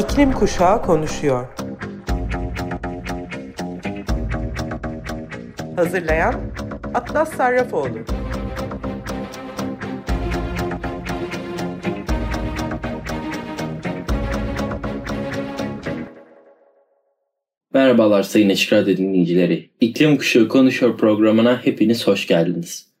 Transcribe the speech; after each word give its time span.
İklim 0.00 0.32
Kuşağı 0.32 0.82
konuşuyor. 0.82 1.46
Hazırlayan 5.76 6.34
Atlas 6.94 7.32
Sarrafoğlu. 7.36 7.98
Merhabalar 17.74 18.22
Sayın 18.22 18.50
Açık 18.50 18.72
Radyo 18.72 18.96
dinleyicileri. 18.96 19.70
İklim 19.80 20.16
Kuşağı 20.16 20.48
Konuşuyor 20.48 20.98
programına 20.98 21.60
hepiniz 21.64 22.06
hoş 22.06 22.26
geldiniz. 22.26 22.92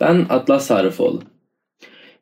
Ben 0.00 0.26
Atlas 0.28 0.66
Sarrafoğlu. 0.66 1.31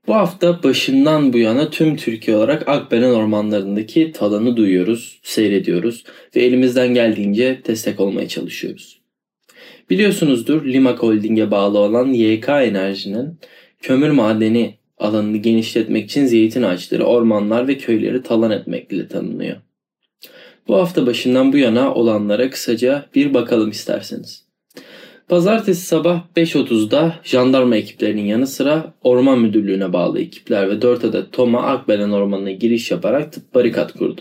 Bu 0.07 0.15
hafta 0.15 0.63
başından 0.63 1.33
bu 1.33 1.39
yana 1.39 1.71
tüm 1.71 1.97
Türkiye 1.97 2.37
olarak 2.37 2.69
Akbelen 2.69 3.11
ormanlarındaki 3.11 4.13
talanı 4.13 4.57
duyuyoruz, 4.57 5.21
seyrediyoruz 5.23 6.05
ve 6.37 6.43
elimizden 6.43 6.95
geldiğince 6.95 7.61
destek 7.67 8.01
olmaya 8.01 8.29
çalışıyoruz. 8.29 9.01
Biliyorsunuzdur 9.91 10.67
Limak 10.67 11.03
Holding'e 11.03 11.51
bağlı 11.51 11.79
olan 11.79 12.13
YK 12.13 12.49
Enerji'nin 12.49 13.39
kömür 13.83 14.11
madeni 14.11 14.75
alanını 14.99 15.37
genişletmek 15.37 16.05
için 16.05 16.27
zeytin 16.27 16.63
ağaçları, 16.63 17.05
ormanlar 17.05 17.69
ve 17.69 17.79
köyleri 17.79 18.23
talan 18.23 18.51
etmekle 18.51 19.09
tanınıyor. 19.09 19.57
Bu 20.69 20.77
hafta 20.77 21.07
başından 21.07 21.53
bu 21.53 21.57
yana 21.57 21.95
olanlara 21.95 22.51
kısaca 22.51 23.07
bir 23.15 23.35
bakalım 23.35 23.71
isterseniz. 23.71 24.50
Pazartesi 25.31 25.87
sabah 25.87 26.23
5.30'da 26.37 27.15
jandarma 27.25 27.77
ekiplerinin 27.77 28.25
yanı 28.25 28.47
sıra 28.47 28.95
Orman 29.03 29.39
Müdürlüğü'ne 29.39 29.93
bağlı 29.93 30.21
ekipler 30.21 30.71
ve 30.71 30.83
4 30.83 31.05
adet 31.05 31.33
Toma 31.33 31.63
Akbelen 31.63 32.11
Ormanı'na 32.11 32.51
giriş 32.51 32.91
yaparak 32.91 33.35
barikat 33.55 33.93
kurdu. 33.93 34.21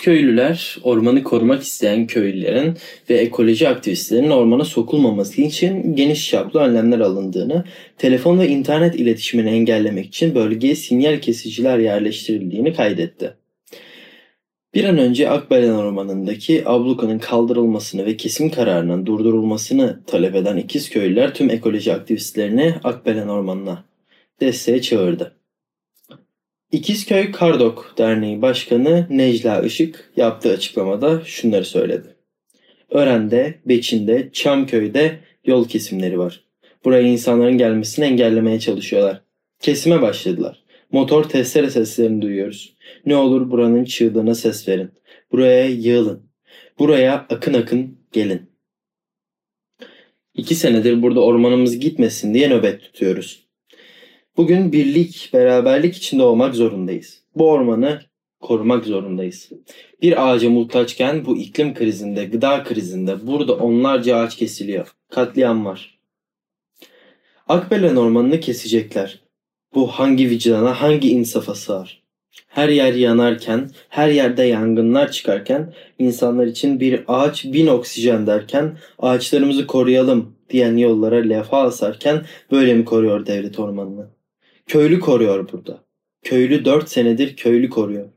köylüler 0.00 0.76
ormanı 0.82 1.22
korumak 1.22 1.62
isteyen 1.62 2.06
köylülerin 2.06 2.74
ve 3.10 3.14
ekoloji 3.14 3.68
aktivistlerinin 3.68 4.30
ormana 4.30 4.64
sokulmaması 4.64 5.42
için 5.42 5.96
geniş 5.96 6.30
çaplı 6.30 6.60
önlemler 6.60 7.00
alındığını, 7.00 7.64
telefon 7.98 8.38
ve 8.38 8.48
internet 8.48 8.94
iletişimini 8.94 9.50
engellemek 9.50 10.06
için 10.06 10.34
bölgeye 10.34 10.74
sinyal 10.74 11.20
kesiciler 11.20 11.78
yerleştirildiğini 11.78 12.74
kaydetti. 12.74 13.43
Bir 14.74 14.84
an 14.84 14.98
önce 14.98 15.30
Akbelen 15.30 15.74
Ormanı'ndaki 15.74 16.62
ablukanın 16.66 17.18
kaldırılmasını 17.18 18.06
ve 18.06 18.16
kesim 18.16 18.50
kararının 18.50 19.06
durdurulmasını 19.06 20.00
talep 20.06 20.34
eden 20.34 20.56
ikiz 20.56 20.90
köylüler 20.90 21.34
tüm 21.34 21.50
ekoloji 21.50 21.92
aktivistlerini 21.94 22.74
Akbelen 22.84 23.28
Ormanı'na 23.28 23.84
desteğe 24.40 24.82
çağırdı. 24.82 25.36
İkizköy 26.72 27.32
Kardok 27.32 27.94
Derneği 27.98 28.42
Başkanı 28.42 29.06
Necla 29.10 29.62
Işık 29.62 30.12
yaptığı 30.16 30.50
açıklamada 30.50 31.22
şunları 31.24 31.64
söyledi. 31.64 32.08
Ören'de, 32.90 33.54
Beçin'de, 33.66 34.30
Çamköy'de 34.32 35.18
yol 35.44 35.68
kesimleri 35.68 36.18
var. 36.18 36.44
Buraya 36.84 37.02
insanların 37.02 37.58
gelmesini 37.58 38.04
engellemeye 38.04 38.60
çalışıyorlar. 38.60 39.22
Kesime 39.60 40.02
başladılar. 40.02 40.63
Motor 40.94 41.24
testere 41.24 41.70
seslerini 41.70 42.22
duyuyoruz. 42.22 42.76
Ne 43.06 43.16
olur 43.16 43.50
buranın 43.50 43.84
çığlığına 43.84 44.34
ses 44.34 44.68
verin. 44.68 44.90
Buraya 45.32 45.68
yığılın. 45.68 46.22
Buraya 46.78 47.26
akın 47.30 47.54
akın 47.54 47.98
gelin. 48.12 48.50
İki 50.34 50.54
senedir 50.54 51.02
burada 51.02 51.20
ormanımız 51.20 51.78
gitmesin 51.78 52.34
diye 52.34 52.48
nöbet 52.50 52.82
tutuyoruz. 52.82 53.46
Bugün 54.36 54.72
birlik, 54.72 55.30
beraberlik 55.32 55.96
içinde 55.96 56.22
olmak 56.22 56.54
zorundayız. 56.54 57.22
Bu 57.36 57.50
ormanı 57.50 58.00
korumak 58.40 58.84
zorundayız. 58.84 59.50
Bir 60.02 60.28
ağaca 60.28 60.50
muhtaçken 60.50 61.26
bu 61.26 61.36
iklim 61.36 61.74
krizinde, 61.74 62.24
gıda 62.24 62.62
krizinde 62.62 63.26
burada 63.26 63.56
onlarca 63.56 64.16
ağaç 64.16 64.36
kesiliyor. 64.36 64.94
Katliam 65.10 65.64
var. 65.64 65.98
Akbelen 67.48 67.96
ormanını 67.96 68.40
kesecekler. 68.40 69.23
Bu 69.74 69.86
hangi 69.86 70.30
vicdana, 70.30 70.80
hangi 70.80 71.10
insafa 71.10 71.54
sığar? 71.54 72.02
Her 72.48 72.68
yer 72.68 72.94
yanarken, 72.94 73.70
her 73.88 74.08
yerde 74.08 74.42
yangınlar 74.42 75.12
çıkarken, 75.12 75.74
insanlar 75.98 76.46
için 76.46 76.80
bir 76.80 77.04
ağaç 77.08 77.44
bin 77.44 77.66
oksijen 77.66 78.26
derken, 78.26 78.78
ağaçlarımızı 78.98 79.66
koruyalım 79.66 80.34
diyen 80.50 80.76
yollara 80.76 81.16
lefa 81.16 81.62
asarken 81.62 82.26
böyle 82.50 82.74
mi 82.74 82.84
koruyor 82.84 83.26
devlet 83.26 83.58
ormanını? 83.58 84.06
Köylü 84.66 85.00
koruyor 85.00 85.52
burada. 85.52 85.84
Köylü 86.22 86.64
dört 86.64 86.88
senedir 86.88 87.36
köylü 87.36 87.70
koruyor. 87.70 88.08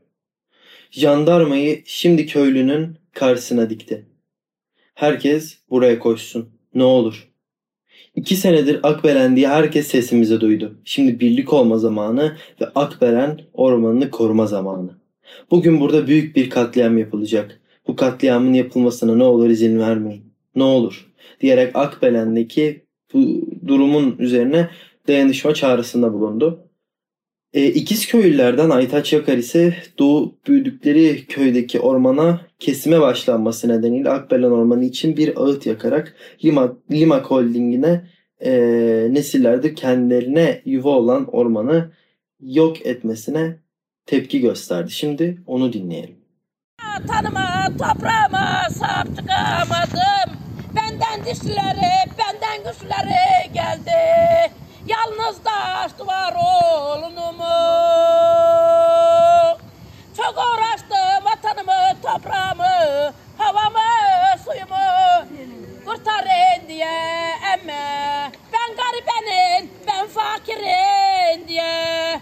Jandarmayı 0.90 1.82
şimdi 1.86 2.26
köylünün 2.26 2.96
karşısına 3.12 3.70
dikti. 3.70 4.06
Herkes 4.94 5.58
buraya 5.70 5.98
koşsun. 5.98 6.48
Ne 6.74 6.84
olur. 6.84 7.28
İki 8.16 8.36
senedir 8.36 8.80
Akbelen 8.82 9.36
diye 9.36 9.48
herkes 9.48 9.86
sesimizi 9.86 10.40
duydu. 10.40 10.78
Şimdi 10.84 11.20
birlik 11.20 11.52
olma 11.52 11.78
zamanı 11.78 12.36
ve 12.60 12.66
Akbelen 12.74 13.40
ormanını 13.52 14.10
koruma 14.10 14.46
zamanı. 14.46 14.90
Bugün 15.50 15.80
burada 15.80 16.06
büyük 16.06 16.36
bir 16.36 16.50
katliam 16.50 16.98
yapılacak. 16.98 17.60
Bu 17.86 17.96
katliamın 17.96 18.52
yapılmasına 18.52 19.16
ne 19.16 19.24
olur 19.24 19.50
izin 19.50 19.78
vermeyin. 19.78 20.24
Ne 20.56 20.62
olur 20.62 21.08
diyerek 21.40 21.76
Akbelen'deki 21.76 22.82
bu 23.14 23.42
durumun 23.66 24.16
üzerine 24.18 24.68
dayanışma 25.08 25.54
çağrısında 25.54 26.12
bulundu. 26.12 26.67
E, 27.52 27.66
İkiz 27.66 28.06
köylülerden 28.06 28.70
Aytaç 28.70 29.12
Yakar 29.12 29.38
ise 29.38 29.76
doğu 29.98 30.38
büyüdükleri 30.46 31.26
köydeki 31.26 31.80
ormana 31.80 32.40
kesime 32.58 33.00
başlanması 33.00 33.68
nedeniyle 33.68 34.10
Akbelen 34.10 34.50
Ormanı 34.50 34.84
için 34.84 35.16
bir 35.16 35.36
ağıt 35.36 35.66
yakarak 35.66 36.14
Limak, 36.44 36.76
Limak 36.90 37.26
Holding'ine 37.26 38.04
e, 38.40 38.50
nesillerde 39.10 39.74
kendilerine 39.74 40.62
yuva 40.64 40.90
olan 40.90 41.26
ormanı 41.34 41.90
yok 42.40 42.86
etmesine 42.86 43.56
tepki 44.06 44.40
gösterdi. 44.40 44.90
Şimdi 44.90 45.42
onu 45.46 45.72
dinleyelim. 45.72 46.16
Tanıma, 47.08 47.64
toprağıma 47.78 48.68
sahip 48.70 49.16
çıkamadım. 49.16 50.38
Benden 50.76 51.24
dişleri, 51.24 51.92
benden 52.18 52.58
güçleri 52.58 53.52
geldi. 53.54 54.57
Yalnız 54.88 55.44
da 55.44 55.86
var 56.06 56.34
oğlunumu. 56.34 57.44
Çok 60.16 60.34
uğraştım 60.38 61.24
vatanımı, 61.24 62.02
toprağımı, 62.02 63.12
havamı, 63.38 64.38
suyumu 64.44 64.76
kurtarın 65.86 66.68
diye 66.68 67.34
emme. 67.54 68.32
Ben 68.52 68.76
garibenin, 68.76 69.70
ben 69.86 70.06
fakirin 70.06 71.48
diye. 71.48 72.20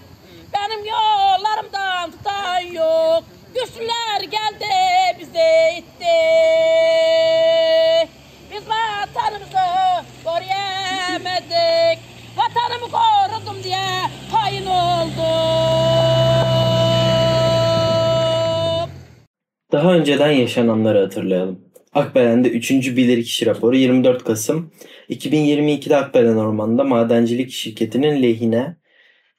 Önceden 20.07 20.31
yaşananları 20.31 20.99
hatırlayalım. 20.99 21.61
Akbelen'de 21.93 22.51
3. 22.51 22.71
Bilirkişi 22.71 23.47
raporu 23.47 23.77
24 23.77 24.25
Kasım 24.25 24.73
2022'de 25.11 25.97
Akbelen 25.97 26.37
Ormanı'nda 26.37 26.85
madencilik 26.85 27.51
şirketinin 27.51 28.23
lehine 28.23 28.77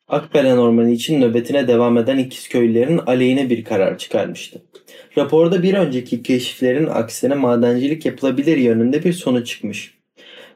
Akbelen 0.07 0.57
Ormanı 0.57 0.91
için 0.91 1.21
nöbetine 1.21 1.67
devam 1.67 1.97
eden 1.97 2.17
ikiz 2.17 2.49
köylülerin 2.49 2.97
aleyhine 2.97 3.49
bir 3.49 3.63
karar 3.63 3.97
çıkarmıştı. 3.97 4.61
Raporda 5.17 5.63
bir 5.63 5.73
önceki 5.73 6.23
keşiflerin 6.23 6.87
aksine 6.87 7.35
madencilik 7.35 8.05
yapılabilir 8.05 8.57
yönünde 8.57 9.03
bir 9.03 9.13
sonuç 9.13 9.47
çıkmış. 9.47 9.93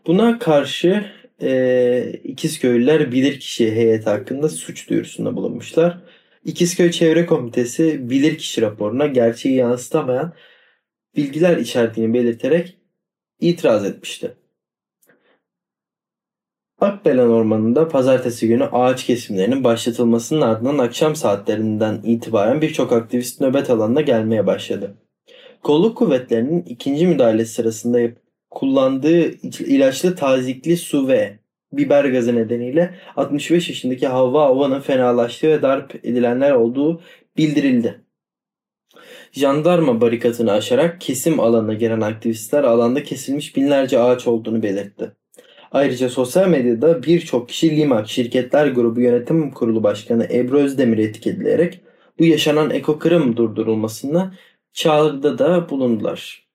Buna 0.08 0.40
karşı 0.40 1.06
e, 1.42 2.14
İkizköylüler 2.24 3.12
bilirkişi 3.12 3.72
heyeti 3.72 4.10
hakkında 4.10 4.50
suç 4.50 4.90
duyurusunda 4.90 5.36
bulunmuşlar. 5.36 5.98
İkizköy 6.46 6.92
Çevre 6.92 7.26
Komitesi 7.26 8.10
bilirkişi 8.10 8.62
raporuna 8.62 9.08
gerçeği 9.08 9.56
yansıtamayan 9.56 10.34
bilgiler 11.16 11.58
içerdiğini 11.58 12.14
belirterek 12.14 12.78
itiraz 13.40 13.86
etmişti. 13.86 14.36
Akbelen 16.80 17.28
Ormanı'nda 17.28 17.88
pazartesi 17.88 18.48
günü 18.48 18.64
ağaç 18.66 19.06
kesimlerinin 19.06 19.64
başlatılmasının 19.64 20.42
ardından 20.42 20.78
akşam 20.78 21.16
saatlerinden 21.16 22.02
itibaren 22.04 22.62
birçok 22.62 22.92
aktivist 22.92 23.42
nöbet 23.42 23.70
alanına 23.70 24.02
gelmeye 24.02 24.48
başladı. 24.48 24.98
Kolluk 25.64 25.98
kuvvetlerinin 25.98 26.62
ikinci 26.62 27.08
müdahale 27.08 27.46
sırasında 27.46 28.00
kullandığı 28.50 29.32
ilaçlı 29.64 30.16
tazikli 30.16 30.78
su 30.78 31.08
ve 31.08 31.40
biber 31.74 32.06
gazı 32.06 32.36
nedeniyle 32.36 32.96
65 33.16 33.70
yaşındaki 33.70 34.08
Havva 34.08 34.46
Ava'nın 34.46 34.80
fenalaştığı 34.80 35.48
ve 35.48 35.62
darp 35.62 36.06
edilenler 36.06 36.52
olduğu 36.52 37.02
bildirildi. 37.38 38.02
Jandarma 39.32 40.02
barikatını 40.02 40.52
aşarak 40.52 41.02
kesim 41.02 41.40
alanına 41.40 41.74
giren 41.74 42.02
aktivistler 42.02 42.64
alanda 42.64 43.04
kesilmiş 43.04 43.56
binlerce 43.56 44.00
ağaç 44.00 44.28
olduğunu 44.28 44.64
belirtti. 44.64 45.12
Ayrıca 45.72 46.10
sosyal 46.10 46.48
medyada 46.48 47.04
birçok 47.04 47.50
kişi 47.50 47.78
Limak 47.78 48.10
Şirketler 48.10 48.68
Grubu 48.68 49.02
Yönetim 49.02 49.52
Kurulu 49.52 49.84
Başkanı 49.84 50.28
Ebru 50.34 50.58
Özdemir'i 50.60 51.02
etiketleyerek 51.02 51.82
bu 52.20 52.26
yaşanan 52.26 52.70
ekokırım 52.70 53.38
durdurulmasını 53.38 54.34
çağrıda 54.74 55.40
da 55.40 55.70
bulundular. 55.70 56.51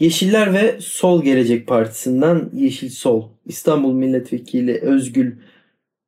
Yeşiller 0.00 0.54
ve 0.54 0.76
Sol 0.80 1.22
Gelecek 1.22 1.66
Partisi'nden 1.66 2.50
Yeşil 2.54 2.90
Sol 2.90 3.28
İstanbul 3.46 3.92
Milletvekili 3.92 4.80
Özgül 4.80 5.32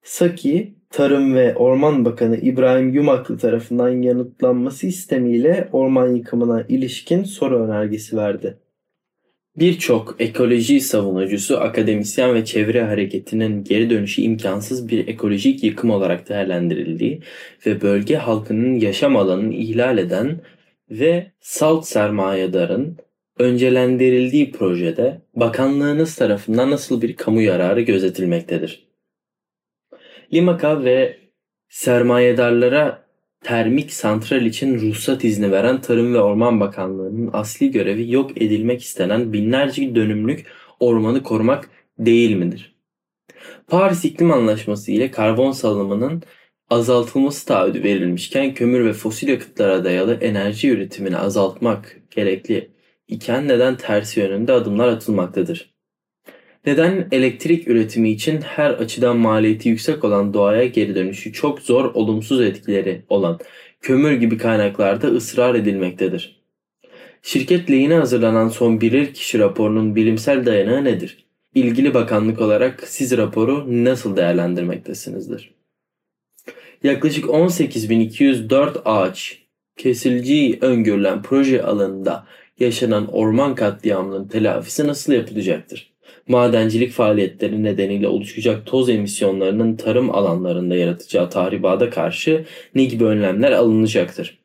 Saki 0.02 0.74
Tarım 0.90 1.34
ve 1.34 1.54
Orman 1.54 2.04
Bakanı 2.04 2.36
İbrahim 2.36 2.94
Yumaklı 2.94 3.38
tarafından 3.38 4.02
yanıtlanması 4.02 4.86
istemiyle 4.86 5.68
orman 5.72 6.14
yıkımına 6.14 6.64
ilişkin 6.68 7.24
soru 7.24 7.64
önergesi 7.64 8.16
verdi. 8.16 8.56
Birçok 9.56 10.16
ekoloji 10.18 10.80
savunucusu, 10.80 11.58
akademisyen 11.58 12.34
ve 12.34 12.44
çevre 12.44 12.82
hareketinin 12.82 13.64
geri 13.64 13.90
dönüşü 13.90 14.22
imkansız 14.22 14.88
bir 14.88 15.08
ekolojik 15.08 15.64
yıkım 15.64 15.90
olarak 15.90 16.28
değerlendirildiği 16.28 17.20
ve 17.66 17.80
bölge 17.80 18.16
halkının 18.16 18.74
yaşam 18.74 19.16
alanını 19.16 19.54
ihlal 19.54 19.98
eden 19.98 20.40
ve 20.90 21.32
salt 21.40 21.86
sermayedarın 21.86 22.96
öncelendirildiği 23.40 24.52
projede 24.52 25.20
bakanlığınız 25.34 26.16
tarafından 26.16 26.70
nasıl 26.70 27.02
bir 27.02 27.16
kamu 27.16 27.42
yararı 27.42 27.80
gözetilmektedir? 27.80 28.86
Limaka 30.32 30.84
ve 30.84 31.18
sermayedarlara 31.68 33.04
termik 33.40 33.92
santral 33.92 34.46
için 34.46 34.80
ruhsat 34.80 35.24
izni 35.24 35.52
veren 35.52 35.80
Tarım 35.80 36.14
ve 36.14 36.20
Orman 36.20 36.60
Bakanlığı'nın 36.60 37.30
asli 37.32 37.70
görevi 37.70 38.12
yok 38.12 38.42
edilmek 38.42 38.82
istenen 38.82 39.32
binlerce 39.32 39.94
dönümlük 39.94 40.46
ormanı 40.80 41.22
korumak 41.22 41.70
değil 41.98 42.36
midir? 42.36 42.74
Paris 43.68 44.04
İklim 44.04 44.30
Anlaşması 44.30 44.92
ile 44.92 45.10
karbon 45.10 45.52
salımının 45.52 46.22
azaltılması 46.70 47.46
taahhüdü 47.46 47.82
verilmişken 47.82 48.54
kömür 48.54 48.84
ve 48.84 48.92
fosil 48.92 49.28
yakıtlara 49.28 49.84
dayalı 49.84 50.14
enerji 50.14 50.70
üretimini 50.70 51.16
azaltmak 51.16 52.00
gerekli 52.10 52.79
iken 53.10 53.48
neden 53.48 53.76
tersi 53.76 54.20
yönünde 54.20 54.52
adımlar 54.52 54.88
atılmaktadır? 54.88 55.70
Neden 56.66 57.08
elektrik 57.12 57.68
üretimi 57.68 58.10
için 58.10 58.40
her 58.40 58.70
açıdan 58.70 59.16
maliyeti 59.16 59.68
yüksek 59.68 60.04
olan 60.04 60.34
doğaya 60.34 60.66
geri 60.66 60.94
dönüşü 60.94 61.32
çok 61.32 61.60
zor 61.60 61.94
olumsuz 61.94 62.40
etkileri 62.40 63.02
olan 63.08 63.38
kömür 63.80 64.12
gibi 64.12 64.38
kaynaklarda 64.38 65.08
ısrar 65.08 65.54
edilmektedir? 65.54 66.40
Şirket 67.22 67.70
lehine 67.70 67.94
hazırlanan 67.94 68.48
son 68.48 68.80
bilir 68.80 69.14
kişi 69.14 69.38
raporunun 69.38 69.96
bilimsel 69.96 70.46
dayanağı 70.46 70.84
nedir? 70.84 71.26
İlgili 71.54 71.94
bakanlık 71.94 72.40
olarak 72.40 72.82
siz 72.86 73.16
raporu 73.16 73.84
nasıl 73.84 74.16
değerlendirmektesinizdir? 74.16 75.54
Yaklaşık 76.82 77.24
18.204 77.24 78.82
ağaç 78.84 79.38
kesileceği 79.76 80.58
öngörülen 80.60 81.22
proje 81.22 81.62
alanında 81.62 82.26
yaşanan 82.60 83.06
orman 83.12 83.54
katliamının 83.54 84.28
telafisi 84.28 84.86
nasıl 84.86 85.12
yapılacaktır? 85.12 85.90
Madencilik 86.28 86.92
faaliyetleri 86.92 87.62
nedeniyle 87.62 88.08
oluşacak 88.08 88.66
toz 88.66 88.88
emisyonlarının 88.88 89.76
tarım 89.76 90.10
alanlarında 90.10 90.76
yaratacağı 90.76 91.30
tahribata 91.30 91.90
karşı 91.90 92.44
ne 92.74 92.84
gibi 92.84 93.04
önlemler 93.04 93.52
alınacaktır? 93.52 94.40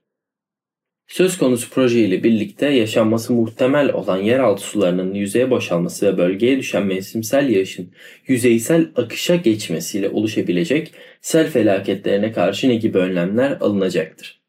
Söz 1.07 1.37
konusu 1.37 1.69
proje 1.69 1.99
ile 1.99 2.23
birlikte 2.23 2.69
yaşanması 2.69 3.33
muhtemel 3.33 3.93
olan 3.93 4.17
yeraltı 4.17 4.63
sularının 4.63 5.13
yüzeye 5.13 5.51
boşalması 5.51 6.05
ve 6.07 6.17
bölgeye 6.17 6.57
düşen 6.57 6.85
mevsimsel 6.85 7.49
yağışın 7.49 7.91
yüzeysel 8.27 8.91
akışa 8.95 9.35
geçmesiyle 9.35 10.09
oluşabilecek 10.09 10.93
sel 11.21 11.49
felaketlerine 11.49 12.31
karşı 12.31 12.69
ne 12.69 12.75
gibi 12.75 12.97
önlemler 12.97 13.51
alınacaktır? 13.51 14.41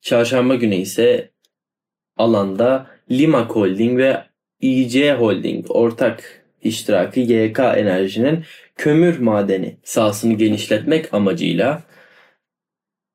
Çarşamba 0.00 0.54
günü 0.54 0.74
ise 0.74 1.30
alanda 2.16 2.86
Limak 3.10 3.50
Holding 3.50 3.98
ve 3.98 4.22
İC 4.60 5.14
Holding 5.14 5.66
ortak 5.68 6.44
iştirakı 6.62 7.20
YK 7.20 7.58
Enerji'nin 7.58 8.44
kömür 8.76 9.18
madeni 9.18 9.76
sahasını 9.84 10.32
genişletmek 10.32 11.14
amacıyla 11.14 11.82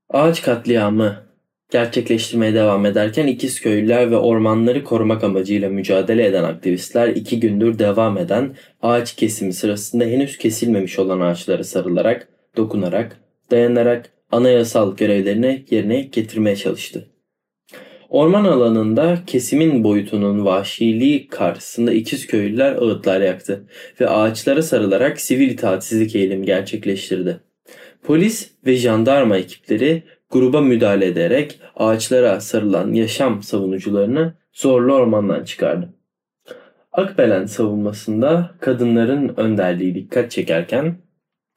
ağaç 0.09 0.41
katliamı 0.41 1.31
gerçekleştirmeye 1.71 2.53
devam 2.53 2.85
ederken 2.85 3.27
İkizköylüler 3.27 4.11
ve 4.11 4.17
ormanları 4.17 4.83
korumak 4.83 5.23
amacıyla 5.23 5.69
mücadele 5.69 6.25
eden 6.25 6.43
aktivistler 6.43 7.07
iki 7.07 7.39
gündür 7.39 7.79
devam 7.79 8.17
eden 8.17 8.55
ağaç 8.81 9.15
kesimi 9.15 9.53
sırasında 9.53 10.03
henüz 10.03 10.37
kesilmemiş 10.37 10.99
olan 10.99 11.19
ağaçlara 11.19 11.63
sarılarak, 11.63 12.27
dokunarak, 12.57 13.17
dayanarak 13.51 14.09
anayasal 14.31 14.95
görevlerini 14.95 15.65
yerine 15.69 16.01
getirmeye 16.01 16.55
çalıştı. 16.55 17.10
Orman 18.11 18.45
alanında 18.45 19.17
kesimin 19.27 19.83
boyutunun 19.83 20.45
vahşiliği 20.45 21.27
karşısında 21.27 21.93
İkizköylüler 21.93 22.71
ağıtlar 22.71 23.21
yaktı 23.21 23.63
ve 24.01 24.09
ağaçlara 24.09 24.61
sarılarak 24.61 25.21
sivil 25.21 25.49
itaatsizlik 25.49 26.15
eylemi 26.15 26.45
gerçekleştirdi. 26.45 27.39
Polis 28.03 28.51
ve 28.65 28.75
jandarma 28.75 29.37
ekipleri 29.37 30.03
gruba 30.29 30.61
müdahale 30.61 31.05
ederek 31.05 31.59
ağaçlara 31.75 32.41
sarılan 32.41 32.93
yaşam 32.93 33.43
savunucularını 33.43 34.33
zorlu 34.53 34.93
ormandan 34.93 35.43
çıkardı. 35.43 35.89
Akbelen 36.91 37.45
savunmasında 37.45 38.51
kadınların 38.59 39.33
önderliği 39.37 39.95
dikkat 39.95 40.31
çekerken 40.31 40.95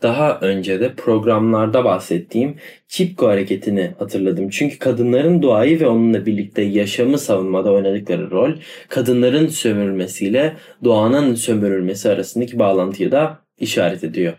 daha 0.04 0.38
önce 0.40 0.80
de 0.80 0.94
programlarda 0.94 1.84
bahsettiğim 1.84 2.56
Çipko 2.88 3.28
hareketini 3.28 3.94
hatırladım. 3.98 4.48
Çünkü 4.48 4.78
kadınların 4.78 5.42
doğayı 5.42 5.80
ve 5.80 5.86
onunla 5.86 6.26
birlikte 6.26 6.62
yaşamı 6.62 7.18
savunmada 7.18 7.72
oynadıkları 7.72 8.30
rol, 8.30 8.52
kadınların 8.88 9.46
sömürülmesiyle 9.46 10.56
doğanın 10.84 11.34
sömürülmesi 11.34 12.10
arasındaki 12.10 12.58
bağlantıyı 12.58 13.12
da 13.12 13.38
işaret 13.58 14.04
ediyor. 14.04 14.34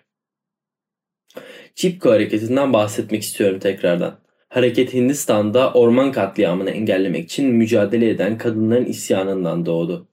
Çipko 1.76 2.12
hareketinden 2.12 2.74
bahsetmek 2.74 3.22
istiyorum 3.22 3.60
tekrardan. 3.60 4.20
Hareket 4.50 4.94
Hindistan'da 4.94 5.74
orman 5.74 6.12
katliamını 6.12 6.70
engellemek 6.70 7.26
için 7.26 7.48
mücadele 7.48 8.10
eden 8.10 8.38
kadınların 8.38 8.86
isyanından 8.86 9.66
doğdu. 9.66 10.08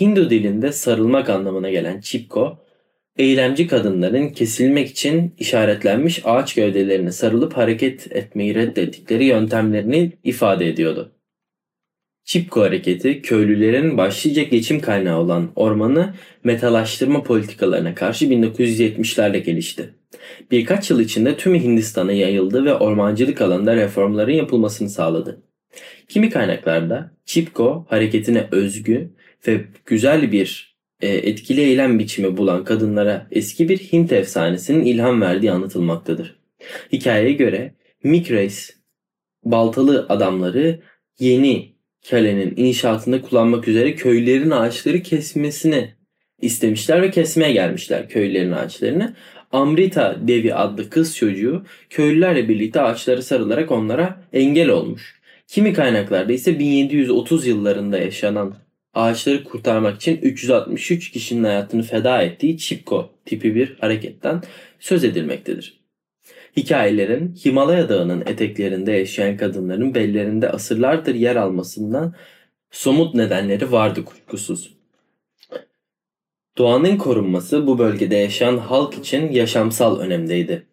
Hindu 0.00 0.30
dilinde 0.30 0.72
sarılmak 0.72 1.30
anlamına 1.30 1.70
gelen 1.70 2.00
Chipko, 2.00 2.65
eylemci 3.18 3.66
kadınların 3.66 4.28
kesilmek 4.28 4.90
için 4.90 5.34
işaretlenmiş 5.38 6.20
ağaç 6.24 6.54
gövdelerine 6.54 7.12
sarılıp 7.12 7.56
hareket 7.56 8.12
etmeyi 8.12 8.54
reddettikleri 8.54 9.24
yöntemlerini 9.24 10.12
ifade 10.24 10.68
ediyordu. 10.68 11.12
Çipko 12.24 12.60
hareketi 12.60 13.22
köylülerin 13.22 13.98
başlıca 13.98 14.42
geçim 14.42 14.80
kaynağı 14.80 15.18
olan 15.18 15.52
ormanı 15.56 16.14
metalaştırma 16.44 17.22
politikalarına 17.22 17.94
karşı 17.94 18.24
1970'lerde 18.24 19.38
gelişti. 19.38 19.94
Birkaç 20.50 20.90
yıl 20.90 21.00
içinde 21.00 21.36
tüm 21.36 21.54
Hindistan'a 21.54 22.12
yayıldı 22.12 22.64
ve 22.64 22.74
ormancılık 22.74 23.40
alanında 23.40 23.76
reformların 23.76 24.32
yapılmasını 24.32 24.90
sağladı. 24.90 25.42
Kimi 26.08 26.30
kaynaklarda 26.30 27.10
Çipko 27.24 27.86
hareketine 27.88 28.48
özgü 28.50 29.10
ve 29.48 29.64
güzel 29.86 30.32
bir 30.32 30.75
e, 31.00 31.08
etkili 31.08 31.60
eylem 31.60 31.98
biçimi 31.98 32.36
bulan 32.36 32.64
kadınlara 32.64 33.26
eski 33.30 33.68
bir 33.68 33.78
Hint 33.78 34.12
efsanesinin 34.12 34.84
ilham 34.84 35.20
verdiği 35.20 35.52
anlatılmaktadır. 35.52 36.36
Hikayeye 36.92 37.32
göre 37.32 37.74
Mikres 38.02 38.76
baltalı 39.44 40.06
adamları 40.08 40.80
yeni 41.18 41.76
kalenin 42.10 42.54
inşaatında 42.56 43.22
kullanmak 43.22 43.68
üzere 43.68 43.94
köylerin 43.94 44.50
ağaçları 44.50 45.02
kesmesini 45.02 45.94
istemişler 46.40 47.02
ve 47.02 47.10
kesmeye 47.10 47.52
gelmişler 47.52 48.08
köylerin 48.08 48.52
ağaçlarını. 48.52 49.14
Amrita 49.52 50.16
Devi 50.28 50.54
adlı 50.54 50.90
kız 50.90 51.16
çocuğu 51.16 51.64
köylülerle 51.90 52.48
birlikte 52.48 52.80
ağaçlara 52.80 53.22
sarılarak 53.22 53.70
onlara 53.70 54.22
engel 54.32 54.68
olmuş. 54.68 55.20
Kimi 55.48 55.72
kaynaklarda 55.72 56.32
ise 56.32 56.58
1730 56.58 57.46
yıllarında 57.46 57.98
yaşanan 57.98 58.65
ağaçları 58.96 59.44
kurtarmak 59.44 59.96
için 59.96 60.16
363 60.16 61.10
kişinin 61.10 61.44
hayatını 61.44 61.82
feda 61.82 62.22
ettiği 62.22 62.58
Chipko 62.58 63.10
tipi 63.24 63.54
bir 63.54 63.76
hareketten 63.80 64.42
söz 64.80 65.04
edilmektedir. 65.04 65.80
Hikayelerin 66.56 67.34
Himalaya 67.44 67.88
Dağı'nın 67.88 68.20
eteklerinde 68.20 68.92
yaşayan 68.92 69.36
kadınların 69.36 69.94
bellerinde 69.94 70.50
asırlardır 70.50 71.14
yer 71.14 71.36
almasından 71.36 72.14
somut 72.70 73.14
nedenleri 73.14 73.72
vardı 73.72 74.04
kuşkusuz. 74.04 74.76
Doğanın 76.58 76.96
korunması 76.96 77.66
bu 77.66 77.78
bölgede 77.78 78.16
yaşayan 78.16 78.58
halk 78.58 78.98
için 78.98 79.32
yaşamsal 79.32 80.00
önemdeydi. 80.00 80.66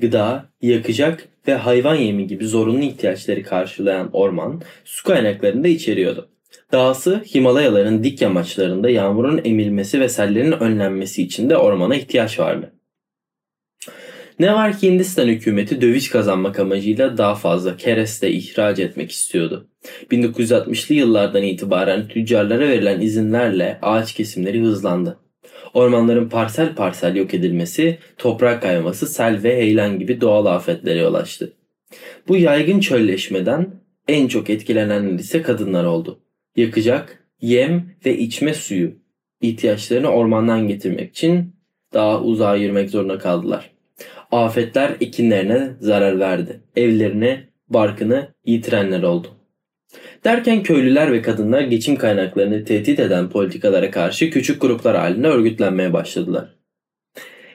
Gıda, 0.00 0.50
yakacak 0.62 1.28
ve 1.48 1.54
hayvan 1.54 1.94
yemi 1.94 2.26
gibi 2.26 2.46
zorunlu 2.46 2.82
ihtiyaçları 2.82 3.42
karşılayan 3.42 4.10
orman 4.12 4.62
su 4.84 5.04
kaynaklarını 5.04 5.64
da 5.64 5.68
içeriyordu. 5.68 6.28
Dahası 6.72 7.22
Himalayaların 7.34 8.04
dik 8.04 8.22
yamaçlarında 8.22 8.90
yağmurun 8.90 9.40
emilmesi 9.44 10.00
ve 10.00 10.08
sellerin 10.08 10.52
önlenmesi 10.52 11.22
için 11.22 11.50
de 11.50 11.56
ormana 11.56 11.96
ihtiyaç 11.96 12.38
vardı. 12.38 12.72
Ne 14.38 14.54
var 14.54 14.78
ki 14.78 14.90
Hindistan 14.90 15.26
hükümeti 15.28 15.80
döviz 15.80 16.10
kazanmak 16.10 16.58
amacıyla 16.58 17.18
daha 17.18 17.34
fazla 17.34 17.76
kereste 17.76 18.30
ihraç 18.30 18.78
etmek 18.78 19.10
istiyordu. 19.10 19.68
1960'lı 20.10 20.94
yıllardan 20.94 21.42
itibaren 21.42 22.08
tüccarlara 22.08 22.68
verilen 22.68 23.00
izinlerle 23.00 23.78
ağaç 23.82 24.14
kesimleri 24.14 24.60
hızlandı. 24.60 25.18
Ormanların 25.74 26.28
parsel 26.28 26.74
parsel 26.74 27.16
yok 27.16 27.34
edilmesi, 27.34 27.98
toprak 28.18 28.62
kayması, 28.62 29.06
sel 29.06 29.42
ve 29.42 29.56
heyelan 29.56 29.98
gibi 29.98 30.20
doğal 30.20 30.46
afetlere 30.46 30.98
yol 30.98 31.14
açtı. 31.14 31.52
Bu 32.28 32.36
yaygın 32.36 32.80
çölleşmeden 32.80 33.66
en 34.08 34.28
çok 34.28 34.50
etkilenenler 34.50 35.18
ise 35.18 35.42
kadınlar 35.42 35.84
oldu. 35.84 36.20
Yakacak, 36.56 37.24
yem 37.40 37.84
ve 38.06 38.18
içme 38.18 38.54
suyu 38.54 38.92
ihtiyaçlarını 39.40 40.08
ormandan 40.08 40.68
getirmek 40.68 41.10
için 41.10 41.54
daha 41.94 42.22
uzağa 42.22 42.56
yürümek 42.56 42.90
zorunda 42.90 43.18
kaldılar. 43.18 43.70
Afetler 44.30 44.96
ekinlerine 45.00 45.70
zarar 45.80 46.18
verdi. 46.18 46.60
Evlerine, 46.76 47.48
barkını 47.68 48.34
yitirenler 48.44 49.02
oldu. 49.02 49.28
Derken 50.24 50.62
köylüler 50.62 51.12
ve 51.12 51.22
kadınlar 51.22 51.60
geçim 51.62 51.96
kaynaklarını 51.96 52.64
tehdit 52.64 53.00
eden 53.00 53.30
politikalara 53.30 53.90
karşı 53.90 54.30
küçük 54.30 54.60
gruplar 54.60 54.96
halinde 54.96 55.26
örgütlenmeye 55.26 55.92
başladılar. 55.92 56.56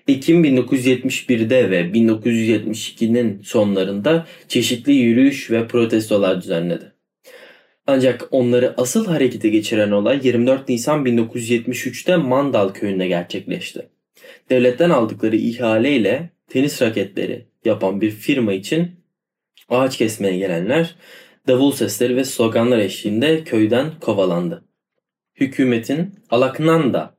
Ekim 0.07 0.45
1971'de 0.45 1.69
ve 1.71 1.81
1972'nin 1.81 3.41
sonlarında 3.41 4.25
çeşitli 4.47 4.93
yürüyüş 4.93 5.51
ve 5.51 5.67
protestolar 5.67 6.41
düzenledi. 6.41 6.90
Ancak 7.87 8.27
onları 8.31 8.73
asıl 8.77 9.05
harekete 9.05 9.49
geçiren 9.49 9.91
olay 9.91 10.19
24 10.23 10.69
Nisan 10.69 11.05
1973'te 11.05 12.15
Mandal 12.15 12.69
köyünde 12.69 13.07
gerçekleşti. 13.07 13.89
Devletten 14.49 14.89
aldıkları 14.89 15.35
ihaleyle 15.35 16.29
tenis 16.49 16.81
raketleri 16.81 17.47
yapan 17.65 18.01
bir 18.01 18.11
firma 18.11 18.53
için 18.53 18.91
ağaç 19.69 19.97
kesmeye 19.97 20.37
gelenler 20.37 20.95
davul 21.47 21.71
sesleri 21.71 22.15
ve 22.15 22.23
sloganlar 22.23 22.79
eşliğinde 22.79 23.43
köyden 23.43 23.99
kovalandı. 23.99 24.65
Hükümetin 25.35 26.15
Alaknanda 26.29 27.17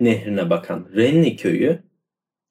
nehrine 0.00 0.50
bakan 0.50 0.88
Renni 0.96 1.36
köyü 1.36 1.78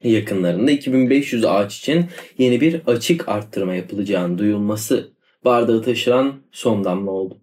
yakınlarında 0.04 0.72
2500 0.72 1.46
ağaç 1.46 1.78
için 1.78 2.06
yeni 2.38 2.62
bir 2.62 2.82
açık 2.88 3.30
arttırma 3.30 3.76
yapılacağını 3.76 4.38
duyulması 4.38 5.14
bardağı 5.46 5.84
taşıran 5.84 6.36
son 6.52 6.84
damla 6.84 7.12
oldu. 7.12 7.42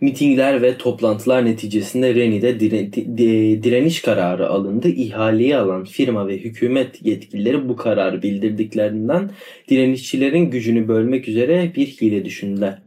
Mitingler 0.00 0.62
ve 0.62 0.76
toplantılar 0.76 1.44
neticesinde 1.44 2.14
Reni'de 2.14 2.60
direniş 3.62 4.02
kararı 4.02 4.48
alındı. 4.48 4.88
İhaleyi 4.88 5.56
alan 5.56 5.84
firma 5.84 6.28
ve 6.28 6.38
hükümet 6.38 7.06
yetkilileri 7.06 7.68
bu 7.68 7.76
kararı 7.76 8.22
bildirdiklerinden 8.22 9.30
direnişçilerin 9.68 10.50
gücünü 10.50 10.88
bölmek 10.88 11.28
üzere 11.28 11.72
bir 11.76 11.86
hile 11.86 12.24
düşündüler. 12.24 12.78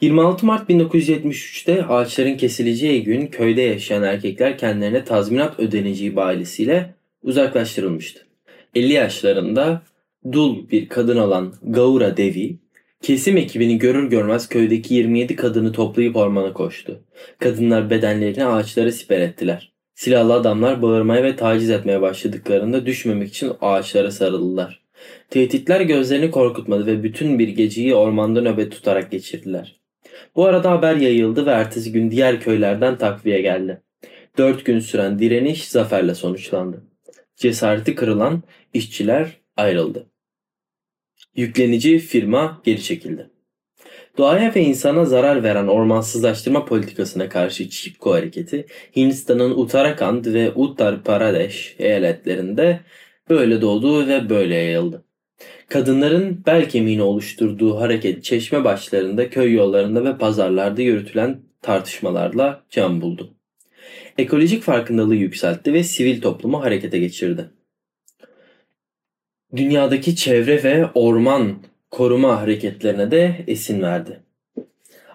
26 0.00 0.46
Mart 0.46 0.70
1973'te 0.70 1.84
ağaçların 1.84 2.36
kesileceği 2.36 3.04
gün 3.04 3.26
köyde 3.26 3.62
yaşayan 3.62 4.02
erkekler 4.02 4.58
kendilerine 4.58 5.04
tazminat 5.04 5.60
ödeneceği 5.60 6.16
bahanesiyle 6.16 6.94
uzaklaştırılmıştı. 7.22 8.26
50 8.74 8.92
yaşlarında 8.92 9.82
dul 10.32 10.70
bir 10.70 10.88
kadın 10.88 11.16
olan 11.16 11.54
Gaura 11.62 12.16
Devi 12.16 12.56
Kesim 13.02 13.36
ekibini 13.36 13.78
görür 13.78 14.10
görmez 14.10 14.48
köydeki 14.48 14.94
27 14.94 15.36
kadını 15.36 15.72
toplayıp 15.72 16.16
ormana 16.16 16.52
koştu. 16.52 17.04
Kadınlar 17.38 17.90
bedenlerini 17.90 18.44
ağaçlara 18.44 18.92
siper 18.92 19.20
ettiler. 19.20 19.72
Silahlı 19.94 20.34
adamlar 20.34 20.82
bağırmaya 20.82 21.22
ve 21.22 21.36
taciz 21.36 21.70
etmeye 21.70 22.00
başladıklarında 22.00 22.86
düşmemek 22.86 23.28
için 23.28 23.52
ağaçlara 23.60 24.10
sarıldılar. 24.10 24.80
Tehditler 25.30 25.80
gözlerini 25.80 26.30
korkutmadı 26.30 26.86
ve 26.86 27.02
bütün 27.02 27.38
bir 27.38 27.48
geceyi 27.48 27.94
ormanda 27.94 28.40
nöbet 28.40 28.72
tutarak 28.72 29.10
geçirdiler. 29.10 29.80
Bu 30.36 30.44
arada 30.44 30.70
haber 30.70 30.96
yayıldı 30.96 31.46
ve 31.46 31.50
ertesi 31.50 31.92
gün 31.92 32.10
diğer 32.10 32.40
köylerden 32.40 32.98
takviye 32.98 33.40
geldi. 33.40 33.82
Dört 34.38 34.64
gün 34.64 34.80
süren 34.80 35.18
direniş 35.18 35.68
zaferle 35.68 36.14
sonuçlandı. 36.14 36.82
Cesareti 37.36 37.94
kırılan 37.94 38.42
işçiler 38.74 39.36
ayrıldı. 39.56 40.06
Yüklenici 41.36 41.98
firma 41.98 42.62
geri 42.64 42.82
çekildi. 42.82 43.30
Doğaya 44.18 44.54
ve 44.54 44.62
insana 44.62 45.04
zarar 45.04 45.42
veren 45.42 45.66
ormansızlaştırma 45.66 46.64
politikasına 46.64 47.28
karşı 47.28 47.68
Chipko 47.68 48.12
hareketi 48.14 48.66
Hindistan'ın 48.96 49.50
Uttarakhand 49.50 50.24
ve 50.26 50.52
Uttar 50.54 51.04
Pradesh 51.04 51.76
eyaletlerinde 51.78 52.80
böyle 53.30 53.60
doğdu 53.60 54.08
ve 54.08 54.28
böyle 54.28 54.54
yayıldı. 54.54 55.04
Kadınların 55.68 56.42
bel 56.46 56.68
kemiğini 56.68 57.02
oluşturduğu 57.02 57.80
hareket 57.80 58.24
çeşme 58.24 58.64
başlarında, 58.64 59.30
köy 59.30 59.52
yollarında 59.54 60.04
ve 60.04 60.18
pazarlarda 60.18 60.82
yürütülen 60.82 61.40
tartışmalarla 61.62 62.64
can 62.70 63.00
buldu. 63.00 63.34
Ekolojik 64.18 64.62
farkındalığı 64.62 65.14
yükseltti 65.14 65.72
ve 65.72 65.82
sivil 65.84 66.20
toplumu 66.20 66.62
harekete 66.62 66.98
geçirdi 66.98 67.50
dünyadaki 69.56 70.16
çevre 70.16 70.62
ve 70.62 70.86
orman 70.94 71.62
koruma 71.90 72.40
hareketlerine 72.40 73.10
de 73.10 73.44
esin 73.46 73.82
verdi. 73.82 74.20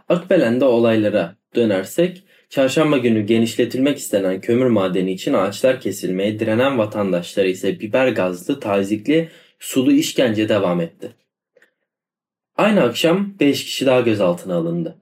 Akbelen'de 0.10 0.66
olaylara 0.66 1.36
dönersek, 1.56 2.24
çarşamba 2.50 2.98
günü 2.98 3.26
genişletilmek 3.26 3.98
istenen 3.98 4.42
kömür 4.42 4.66
madeni 4.66 5.12
için 5.12 5.34
ağaçlar 5.34 5.82
kesilmeye 5.82 6.40
direnen 6.40 6.78
vatandaşları 6.78 7.50
ise 7.50 7.80
biber 7.80 8.08
gazlı, 8.08 8.60
tazikli, 8.60 9.30
sulu 9.60 9.92
işkence 9.92 10.50
devam 10.50 10.82
etti. 10.82 11.12
Aynı 12.58 12.84
akşam 12.84 13.34
5 13.40 13.66
kişi 13.66 13.86
daha 13.86 14.02
gözaltına 14.02 14.56
alındı. 14.56 14.98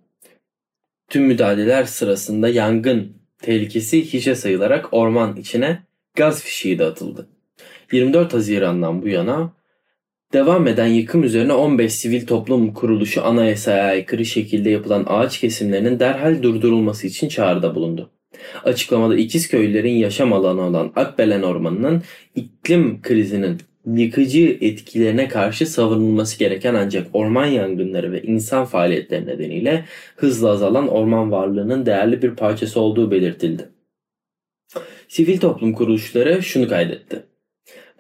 Tüm 1.10 1.24
müdahaleler 1.24 1.84
sırasında 1.84 2.50
yangın 2.50 3.14
tehlikesi 3.42 4.14
hiçe 4.14 4.36
sayılarak 4.36 4.94
orman 4.94 5.36
içine 5.36 5.84
gaz 6.16 6.44
fişiği 6.44 6.80
de 6.80 6.86
atıldı. 6.86 7.28
24 7.92 8.34
Haziran'dan 8.34 9.02
bu 9.02 9.08
yana 9.08 9.54
devam 10.34 10.68
eden 10.68 10.88
yıkım 10.88 11.24
üzerine 11.24 11.54
15 11.54 11.94
sivil 11.94 12.28
toplum 12.28 12.74
kuruluşu 12.74 13.26
anayasaya 13.26 13.84
aykırı 13.84 14.26
şekilde 14.26 14.70
yapılan 14.70 15.06
ağaç 15.08 15.40
kesimlerinin 15.40 16.00
derhal 16.00 16.44
durdurulması 16.44 17.08
için 17.08 17.30
çağrıda 17.30 17.76
bulundu. 17.76 18.10
Açıklamada 18.64 19.16
ikiz 19.16 19.48
köylülerin 19.48 19.94
yaşam 19.94 20.34
alanı 20.34 20.62
olan 20.62 20.92
Akbelen 20.96 21.42
Ormanı'nın 21.42 22.04
iklim 22.36 23.02
krizinin 23.02 23.58
yıkıcı 23.86 24.58
etkilerine 24.62 25.28
karşı 25.28 25.66
savunulması 25.66 26.40
gereken 26.40 26.76
ancak 26.76 27.08
orman 27.14 27.46
yangınları 27.46 28.12
ve 28.12 28.22
insan 28.22 28.66
faaliyetleri 28.66 29.26
nedeniyle 29.26 29.86
hızla 30.16 30.50
azalan 30.50 30.88
orman 30.88 31.32
varlığının 31.32 31.86
değerli 31.86 32.22
bir 32.22 32.36
parçası 32.36 32.80
olduğu 32.80 33.12
belirtildi. 33.12 33.70
Sivil 35.08 35.40
toplum 35.40 35.74
kuruluşları 35.74 36.44
şunu 36.44 36.70
kaydetti. 36.70 37.31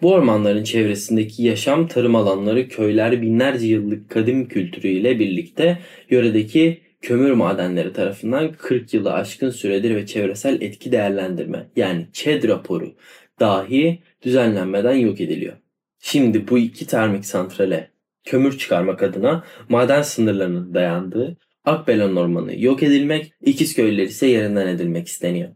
Bu 0.01 0.13
ormanların 0.13 0.63
çevresindeki 0.63 1.43
yaşam, 1.43 1.87
tarım 1.87 2.15
alanları, 2.15 2.67
köyler 2.67 3.21
binlerce 3.21 3.67
yıllık 3.67 4.09
kadim 4.09 4.47
kültürüyle 4.47 5.19
birlikte 5.19 5.79
yöredeki 6.09 6.81
kömür 7.01 7.31
madenleri 7.31 7.93
tarafından 7.93 8.53
40 8.53 8.93
yılı 8.93 9.13
aşkın 9.13 9.49
süredir 9.49 9.95
ve 9.95 10.05
çevresel 10.05 10.61
etki 10.61 10.91
değerlendirme 10.91 11.67
yani 11.75 12.07
ÇED 12.13 12.43
raporu 12.43 12.95
dahi 13.39 13.99
düzenlenmeden 14.21 14.95
yok 14.95 15.21
ediliyor. 15.21 15.53
Şimdi 15.99 16.47
bu 16.47 16.57
iki 16.57 16.87
termik 16.87 17.25
santrale 17.25 17.91
kömür 18.23 18.57
çıkarmak 18.57 19.03
adına 19.03 19.43
maden 19.69 20.01
sınırlarının 20.01 20.73
dayandığı 20.73 21.37
Akbelen 21.65 22.15
Ormanı 22.15 22.61
yok 22.61 22.83
edilmek, 22.83 23.33
İkizköylüler 23.41 24.03
ise 24.03 24.27
yerinden 24.27 24.67
edilmek 24.67 25.07
isteniyor. 25.07 25.49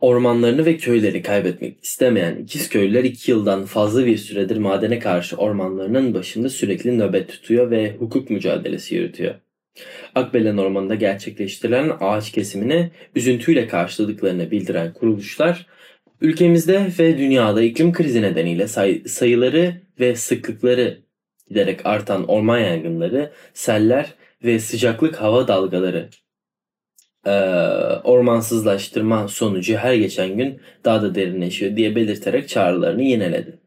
Ormanlarını 0.00 0.66
ve 0.66 0.76
köyleri 0.76 1.22
kaybetmek 1.22 1.84
istemeyen 1.84 2.36
ikiz 2.36 2.68
köylüler 2.68 3.04
iki 3.04 3.30
yıldan 3.30 3.64
fazla 3.64 4.06
bir 4.06 4.16
süredir 4.16 4.56
madene 4.56 4.98
karşı 4.98 5.36
ormanlarının 5.36 6.14
başında 6.14 6.48
sürekli 6.48 6.98
nöbet 6.98 7.28
tutuyor 7.28 7.70
ve 7.70 7.96
hukuk 7.98 8.30
mücadelesi 8.30 8.94
yürütüyor. 8.94 9.34
Akbelen 10.14 10.56
Ormanı'nda 10.56 10.94
gerçekleştirilen 10.94 11.92
ağaç 12.00 12.32
kesimini 12.32 12.90
üzüntüyle 13.14 13.66
karşıladıklarını 13.68 14.50
bildiren 14.50 14.92
kuruluşlar, 14.92 15.66
ülkemizde 16.20 16.86
ve 16.98 17.18
dünyada 17.18 17.62
iklim 17.62 17.92
krizi 17.92 18.22
nedeniyle 18.22 18.68
say- 18.68 19.02
sayıları 19.06 19.74
ve 20.00 20.16
sıklıkları 20.16 20.98
giderek 21.48 21.86
artan 21.86 22.28
orman 22.28 22.58
yangınları, 22.58 23.32
seller 23.54 24.14
ve 24.44 24.58
sıcaklık 24.58 25.16
hava 25.16 25.48
dalgaları 25.48 26.08
ormansızlaştırma 28.04 29.28
sonucu 29.28 29.76
her 29.76 29.94
geçen 29.94 30.36
gün 30.36 30.60
daha 30.84 31.02
da 31.02 31.14
derinleşiyor 31.14 31.76
diye 31.76 31.96
belirterek 31.96 32.48
çağrılarını 32.48 33.02
yineledi. 33.02 33.58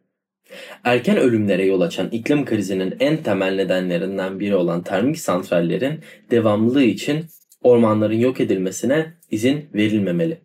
Erken 0.84 1.18
ölümlere 1.18 1.66
yol 1.66 1.82
açan 1.82 2.10
iklim 2.12 2.46
krizinin 2.46 2.96
en 3.00 3.18
temel 3.18 3.56
nedenlerinden 3.56 4.40
biri 4.40 4.56
olan 4.56 4.84
termik 4.84 5.20
santrallerin 5.20 6.00
devamlılığı 6.32 6.84
için 6.84 7.26
ormanların 7.64 8.20
yok 8.20 8.40
edilmesine 8.40 9.14
izin 9.32 9.70
verilmemeli. 9.74 10.38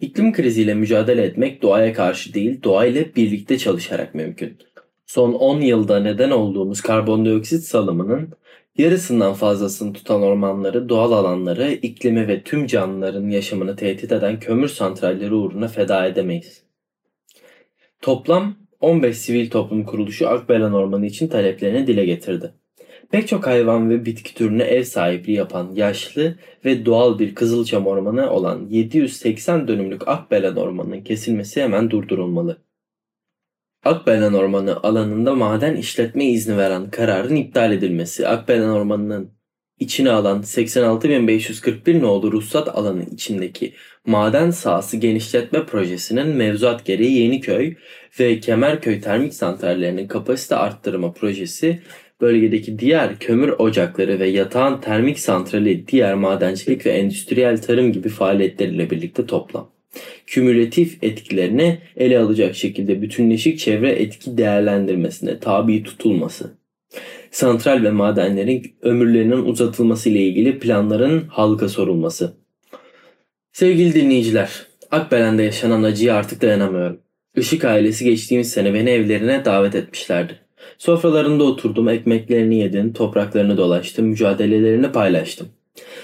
İklim 0.00 0.32
kriziyle 0.32 0.74
mücadele 0.74 1.22
etmek 1.22 1.62
doğaya 1.62 1.92
karşı 1.92 2.34
değil, 2.34 2.62
doğayla 2.62 3.04
birlikte 3.16 3.58
çalışarak 3.58 4.14
mümkün. 4.14 4.58
Son 5.06 5.32
10 5.32 5.60
yılda 5.60 6.00
neden 6.00 6.30
olduğumuz 6.30 6.80
karbondioksit 6.80 7.64
salımının 7.64 8.28
yarısından 8.78 9.34
fazlasını 9.34 9.92
tutan 9.92 10.22
ormanları, 10.22 10.88
doğal 10.88 11.12
alanları, 11.12 11.72
iklimi 11.72 12.28
ve 12.28 12.42
tüm 12.42 12.66
canlıların 12.66 13.30
yaşamını 13.30 13.76
tehdit 13.76 14.12
eden 14.12 14.40
kömür 14.40 14.68
santralleri 14.68 15.34
uğruna 15.34 15.68
feda 15.68 16.06
edemeyiz. 16.06 16.62
Toplam 18.00 18.54
15 18.80 19.18
sivil 19.18 19.50
toplum 19.50 19.84
kuruluşu 19.84 20.28
Akbelen 20.28 20.72
Ormanı 20.72 21.06
için 21.06 21.28
taleplerini 21.28 21.86
dile 21.86 22.04
getirdi. 22.06 22.54
Pek 23.10 23.28
çok 23.28 23.46
hayvan 23.46 23.90
ve 23.90 24.04
bitki 24.04 24.34
türüne 24.34 24.62
ev 24.62 24.82
sahipliği 24.82 25.32
yapan 25.32 25.70
yaşlı 25.74 26.34
ve 26.64 26.86
doğal 26.86 27.18
bir 27.18 27.34
kızılçam 27.34 27.86
ormanı 27.86 28.30
olan 28.30 28.66
780 28.70 29.68
dönümlük 29.68 30.08
Akbelen 30.08 30.56
Ormanı'nın 30.56 31.00
kesilmesi 31.00 31.62
hemen 31.62 31.90
durdurulmalı. 31.90 32.58
Akbelen 33.84 34.32
Ormanı 34.32 34.76
alanında 34.82 35.34
maden 35.34 35.76
işletme 35.76 36.24
izni 36.24 36.56
veren 36.56 36.90
kararın 36.90 37.36
iptal 37.36 37.72
edilmesi, 37.72 38.28
Akbelen 38.28 38.68
Ormanı'nın 38.68 39.30
içine 39.78 40.10
alan 40.10 40.42
86.541 40.42 42.00
nolu 42.02 42.32
ruhsat 42.32 42.68
alanı 42.68 43.04
içindeki 43.12 43.72
maden 44.06 44.50
sahası 44.50 44.96
genişletme 44.96 45.66
projesinin 45.66 46.26
mevzuat 46.26 46.84
gereği 46.84 47.18
Yeniköy 47.18 47.74
ve 48.20 48.40
Kemerköy 48.40 49.00
termik 49.00 49.34
santrallerinin 49.34 50.08
kapasite 50.08 50.56
arttırma 50.56 51.12
projesi 51.12 51.82
bölgedeki 52.20 52.78
diğer 52.78 53.18
kömür 53.18 53.48
ocakları 53.48 54.20
ve 54.20 54.28
yatağın 54.28 54.80
termik 54.80 55.18
santrali, 55.18 55.88
diğer 55.88 56.14
madencilik 56.14 56.86
ve 56.86 56.90
endüstriyel 56.90 57.62
tarım 57.62 57.92
gibi 57.92 58.08
faaliyetleriyle 58.08 58.90
birlikte 58.90 59.26
toplam. 59.26 59.73
Kümülatif 60.26 61.04
etkilerini 61.04 61.78
ele 61.96 62.18
alacak 62.18 62.54
şekilde 62.54 63.02
bütünleşik 63.02 63.58
çevre 63.58 63.90
etki 63.90 64.38
değerlendirmesine 64.38 65.38
tabi 65.38 65.82
tutulması. 65.82 66.54
Santral 67.30 67.82
ve 67.82 67.90
madenlerin 67.90 68.74
ömürlerinin 68.82 69.44
uzatılması 69.44 70.08
ile 70.08 70.20
ilgili 70.20 70.58
planların 70.58 71.24
halka 71.28 71.68
sorulması. 71.68 72.34
Sevgili 73.52 73.94
dinleyiciler, 73.94 74.66
Akbelen'de 74.90 75.42
yaşanan 75.42 75.82
acıyı 75.82 76.14
artık 76.14 76.42
dayanamıyorum. 76.42 77.00
Işık 77.36 77.64
ailesi 77.64 78.04
geçtiğimiz 78.04 78.50
sene 78.50 78.74
beni 78.74 78.90
evlerine 78.90 79.44
davet 79.44 79.74
etmişlerdi. 79.74 80.38
Sofralarında 80.78 81.44
oturdum, 81.44 81.88
ekmeklerini 81.88 82.58
yedim, 82.58 82.92
topraklarını 82.92 83.56
dolaştım, 83.56 84.06
mücadelelerini 84.06 84.92
paylaştım. 84.92 85.48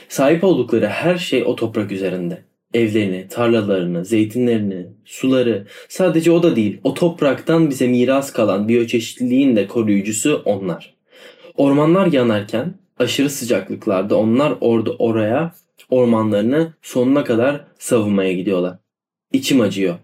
Sahip 0.08 0.44
oldukları 0.44 0.86
her 0.86 1.18
şey 1.18 1.44
o 1.46 1.56
toprak 1.56 1.92
üzerinde. 1.92 2.38
Evlerini, 2.74 3.28
tarlalarını, 3.28 4.04
zeytinlerini, 4.04 4.86
suları, 5.04 5.66
sadece 5.88 6.30
o 6.30 6.42
da 6.42 6.56
değil, 6.56 6.80
o 6.84 6.94
topraktan 6.94 7.70
bize 7.70 7.88
miras 7.88 8.32
kalan 8.32 8.68
biyoçeşitliliğin 8.68 9.56
de 9.56 9.66
koruyucusu 9.66 10.42
onlar. 10.44 10.94
Ormanlar 11.56 12.06
yanarken 12.06 12.74
aşırı 12.98 13.30
sıcaklıklarda 13.30 14.16
onlar 14.16 14.54
orada 14.60 14.92
oraya 14.92 15.54
ormanlarını 15.90 16.72
sonuna 16.82 17.24
kadar 17.24 17.64
savunmaya 17.78 18.32
gidiyorlar. 18.32 18.78
İçim 19.32 19.60
acıyor. 19.60 19.98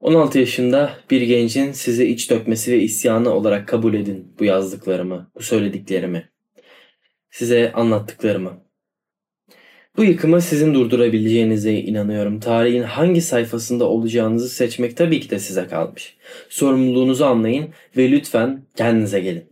16 0.00 0.38
yaşında 0.38 0.90
bir 1.10 1.20
gencin 1.20 1.72
size 1.72 2.06
iç 2.06 2.30
dökmesi 2.30 2.72
ve 2.72 2.78
isyanı 2.80 3.30
olarak 3.30 3.68
kabul 3.68 3.94
edin 3.94 4.34
bu 4.38 4.44
yazdıklarımı, 4.44 5.30
bu 5.34 5.42
söylediklerimi. 5.42 6.28
Size 7.30 7.72
anlattıklarımı. 7.72 8.67
Bu 9.98 10.04
yıkımı 10.04 10.42
sizin 10.42 10.74
durdurabileceğinize 10.74 11.74
inanıyorum. 11.74 12.40
Tarihin 12.40 12.82
hangi 12.82 13.22
sayfasında 13.22 13.84
olacağınızı 13.84 14.48
seçmek 14.48 14.96
tabii 14.96 15.20
ki 15.20 15.30
de 15.30 15.38
size 15.38 15.66
kalmış. 15.66 16.16
Sorumluluğunuzu 16.48 17.24
anlayın 17.24 17.68
ve 17.96 18.10
lütfen 18.10 18.62
kendinize 18.76 19.20
gelin. 19.20 19.44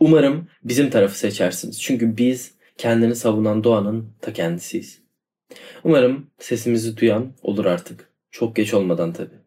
Umarım 0.00 0.48
bizim 0.64 0.90
tarafı 0.90 1.18
seçersiniz. 1.18 1.82
Çünkü 1.82 2.16
biz 2.16 2.54
kendini 2.78 3.16
savunan 3.16 3.64
doğanın 3.64 4.08
ta 4.20 4.32
kendisiyiz. 4.32 5.02
Umarım 5.84 6.26
sesimizi 6.38 6.96
duyan 6.96 7.32
olur 7.42 7.64
artık. 7.64 8.10
Çok 8.30 8.56
geç 8.56 8.74
olmadan 8.74 9.12
tabii. 9.12 9.38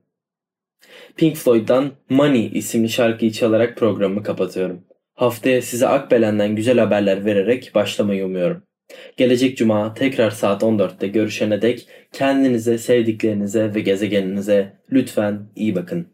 Pink 1.15 1.36
Floyd'dan 1.36 1.91
Money 2.10 2.52
isimli 2.54 2.89
şarkıyı 2.89 3.32
çalarak 3.32 3.78
programımı 3.78 4.23
kapatıyorum. 4.23 4.82
Haftaya 5.13 5.62
size 5.62 5.88
Akbelen'den 5.88 6.56
güzel 6.56 6.80
haberler 6.80 7.25
vererek 7.25 7.71
başlamayı 7.75 8.25
umuyorum. 8.25 8.68
Gelecek 9.17 9.58
cuma 9.58 9.93
tekrar 9.93 10.32
saat 10.32 10.63
14'te 10.63 11.08
görüşene 11.08 11.62
dek 11.62 11.88
kendinize, 12.12 12.78
sevdiklerinize 12.78 13.73
ve 13.75 13.82
gezegeninize 13.82 14.78
lütfen 14.91 15.49
iyi 15.56 15.75
bakın. 15.75 16.08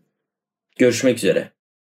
Görüşmek 0.77 1.17
üzere. 1.17 1.54